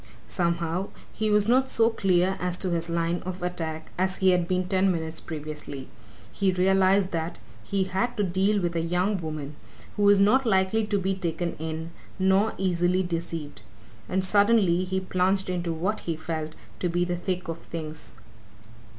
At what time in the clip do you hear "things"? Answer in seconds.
17.59-18.13